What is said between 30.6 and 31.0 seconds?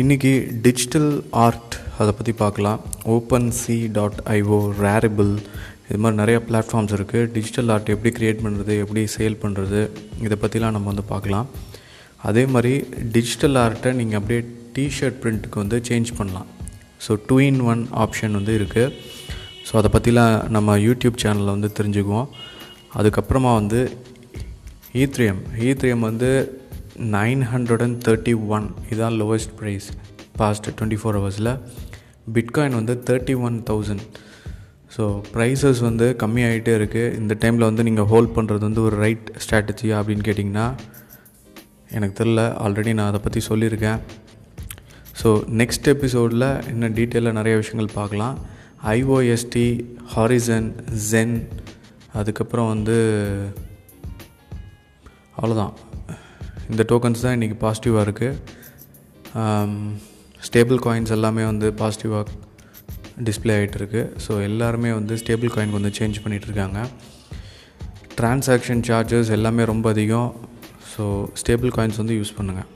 twenty